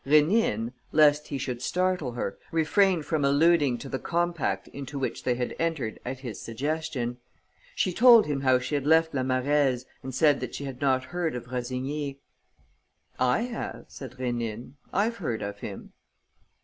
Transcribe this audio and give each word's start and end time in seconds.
Rénine, 0.07 0.73
lest 0.91 1.27
he 1.27 1.37
should 1.37 1.61
startle 1.61 2.13
her, 2.13 2.35
refrained 2.51 3.05
from 3.05 3.23
alluding 3.23 3.77
to 3.77 3.87
the 3.87 3.99
compact 3.99 4.67
into 4.69 4.97
which 4.97 5.21
they 5.21 5.35
had 5.35 5.55
entered 5.59 5.99
at 6.03 6.21
his 6.21 6.41
suggestion. 6.41 7.19
She 7.75 7.93
told 7.93 8.25
him 8.25 8.41
how 8.41 8.57
she 8.57 8.73
had 8.73 8.87
left 8.87 9.13
La 9.13 9.21
Marèze 9.21 9.85
and 10.01 10.11
said 10.15 10.39
that 10.39 10.55
she 10.55 10.63
had 10.65 10.81
not 10.81 11.03
heard 11.03 11.35
of 11.35 11.49
Rossigny. 11.51 12.17
"I 13.19 13.41
have," 13.41 13.85
said 13.89 14.13
Rénine. 14.13 14.71
"I've 14.91 15.17
heard 15.17 15.43
of 15.43 15.59
him." 15.59 15.93